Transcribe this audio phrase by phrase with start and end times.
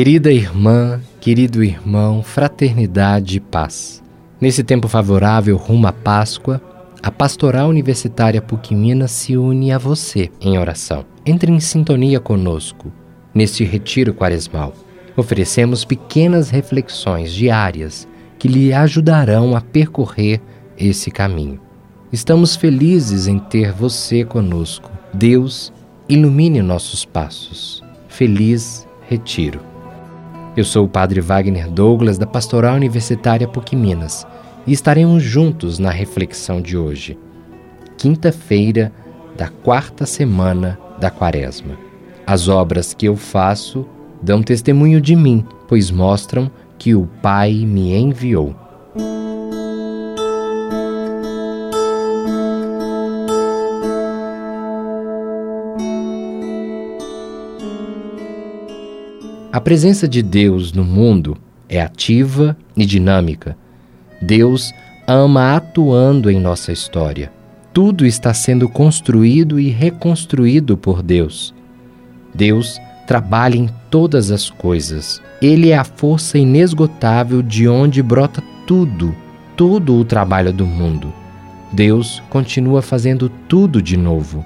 [0.00, 4.02] Querida irmã, querido irmão, fraternidade e paz.
[4.40, 6.58] Nesse tempo favorável rumo à Páscoa,
[7.02, 11.04] a Pastoral Universitária PUC Minas se une a você em oração.
[11.26, 12.90] Entre em sintonia conosco
[13.34, 14.72] neste retiro quaresmal.
[15.18, 18.08] Oferecemos pequenas reflexões diárias
[18.38, 20.40] que lhe ajudarão a percorrer
[20.78, 21.60] esse caminho.
[22.10, 24.90] Estamos felizes em ter você conosco.
[25.12, 25.70] Deus
[26.08, 27.82] ilumine nossos passos.
[28.08, 29.69] Feliz retiro.
[30.56, 34.26] Eu sou o Padre Wagner Douglas, da Pastoral Universitária PUC Minas,
[34.66, 37.16] e estaremos juntos na reflexão de hoje,
[37.96, 38.92] quinta-feira
[39.36, 41.78] da quarta semana da Quaresma.
[42.26, 43.86] As obras que eu faço
[44.20, 48.52] dão testemunho de mim, pois mostram que o Pai me enviou.
[59.52, 61.36] A presença de Deus no mundo
[61.68, 63.56] é ativa e dinâmica.
[64.22, 64.72] Deus
[65.08, 67.32] ama atuando em nossa história.
[67.72, 71.52] Tudo está sendo construído e reconstruído por Deus.
[72.32, 75.20] Deus trabalha em todas as coisas.
[75.42, 79.12] Ele é a força inesgotável de onde brota tudo,
[79.56, 81.12] todo o trabalho do mundo.
[81.72, 84.44] Deus continua fazendo tudo de novo.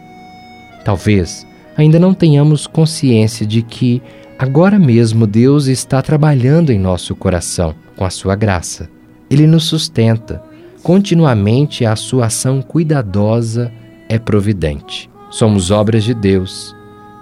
[0.83, 1.47] Talvez
[1.77, 4.03] ainda não tenhamos consciência de que
[4.39, 8.91] Agora mesmo Deus está trabalhando em nosso coração com a sua graça.
[9.31, 10.43] Ele nos sustenta.
[10.83, 13.73] Continuamente a sua ação cuidadosa
[14.09, 15.09] é providente.
[15.31, 16.75] Somos obras de Deus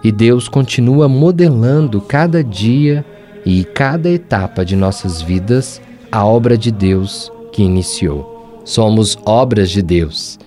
[0.03, 3.05] e Deus continua modelando cada dia
[3.45, 8.61] e cada etapa de nossas vidas a obra de Deus que iniciou.
[8.65, 10.39] Somos obras de Deus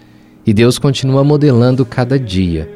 [0.45, 2.69] e Deus continua modelando cada dia.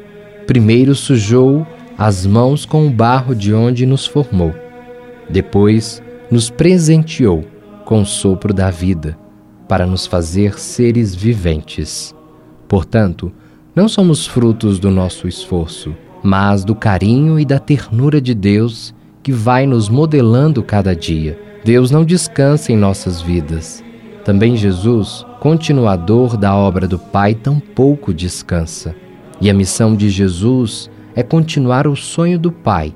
[0.46, 1.66] Primeiro sujou
[2.00, 4.54] as mãos com o barro de onde nos formou.
[5.28, 7.44] Depois nos presenteou
[7.84, 9.18] com o sopro da vida,
[9.68, 12.14] para nos fazer seres viventes.
[12.66, 13.30] Portanto,
[13.76, 19.30] não somos frutos do nosso esforço, mas do carinho e da ternura de Deus que
[19.30, 21.38] vai nos modelando cada dia.
[21.62, 23.84] Deus não descansa em nossas vidas.
[24.24, 28.96] Também Jesus, continuador da obra do Pai, tampouco descansa.
[29.38, 32.94] E a missão de Jesus é continuar o sonho do Pai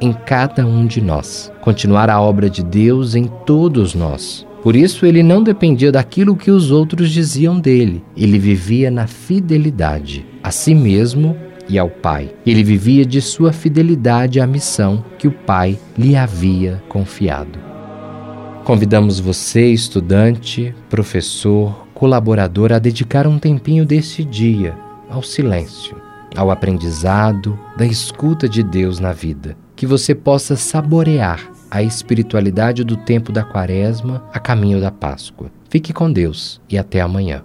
[0.00, 4.46] em cada um de nós, continuar a obra de Deus em todos nós.
[4.62, 10.24] Por isso, ele não dependia daquilo que os outros diziam dele, ele vivia na fidelidade
[10.42, 11.36] a si mesmo
[11.68, 12.30] e ao Pai.
[12.46, 17.58] Ele vivia de sua fidelidade à missão que o Pai lhe havia confiado.
[18.64, 24.74] Convidamos você, estudante, professor, colaborador, a dedicar um tempinho desse dia
[25.10, 26.03] ao silêncio
[26.36, 29.56] ao aprendizado da escuta de Deus na vida.
[29.76, 31.40] Que você possa saborear
[31.70, 35.50] a espiritualidade do tempo da Quaresma a caminho da Páscoa.
[35.68, 37.42] Fique com Deus e até amanhã.